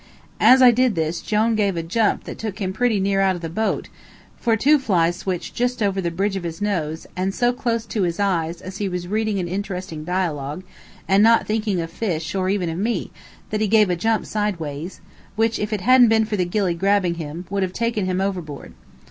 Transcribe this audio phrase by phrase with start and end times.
[0.39, 3.43] As I did this Jone gave a jump that took him pretty near out of
[3.43, 3.87] the boat,
[4.35, 8.01] for two flies swished just over the bridge of his nose, and so close to
[8.01, 10.63] his eyes as he was reading an interesting dialogue,
[11.07, 13.11] and not thinking of fish or even of me,
[13.51, 15.01] that he gave a jump sideways,
[15.35, 18.73] which, if it hadn't been for the gilly grabbing him, would have taken him overboard.